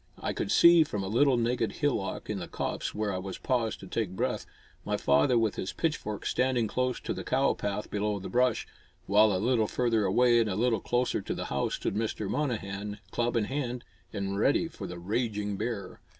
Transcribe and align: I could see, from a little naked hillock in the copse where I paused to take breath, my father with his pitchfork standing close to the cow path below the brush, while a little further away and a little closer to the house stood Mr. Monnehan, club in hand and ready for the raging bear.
I 0.17 0.33
could 0.33 0.51
see, 0.51 0.83
from 0.83 1.03
a 1.03 1.07
little 1.07 1.37
naked 1.37 1.73
hillock 1.73 2.27
in 2.27 2.39
the 2.39 2.47
copse 2.47 2.95
where 2.95 3.13
I 3.13 3.21
paused 3.43 3.79
to 3.81 3.87
take 3.87 4.15
breath, 4.15 4.47
my 4.83 4.97
father 4.97 5.37
with 5.37 5.57
his 5.57 5.73
pitchfork 5.73 6.25
standing 6.25 6.67
close 6.67 6.99
to 7.01 7.13
the 7.13 7.23
cow 7.23 7.53
path 7.53 7.91
below 7.91 8.17
the 8.17 8.27
brush, 8.27 8.67
while 9.05 9.31
a 9.31 9.37
little 9.37 9.67
further 9.67 10.05
away 10.05 10.39
and 10.39 10.49
a 10.49 10.55
little 10.55 10.81
closer 10.81 11.21
to 11.21 11.35
the 11.35 11.45
house 11.53 11.75
stood 11.75 11.93
Mr. 11.93 12.27
Monnehan, 12.27 12.97
club 13.11 13.35
in 13.37 13.43
hand 13.43 13.83
and 14.11 14.39
ready 14.39 14.67
for 14.67 14.87
the 14.87 14.97
raging 14.97 15.55
bear. 15.55 16.01